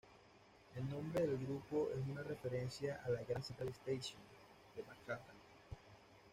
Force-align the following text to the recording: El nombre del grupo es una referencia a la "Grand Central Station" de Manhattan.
El 0.75 0.89
nombre 0.89 1.27
del 1.27 1.37
grupo 1.45 1.89
es 1.95 2.09
una 2.09 2.23
referencia 2.23 2.99
a 3.05 3.09
la 3.11 3.21
"Grand 3.21 3.43
Central 3.45 3.69
Station" 3.69 4.17
de 4.75 4.81
Manhattan. 4.81 5.35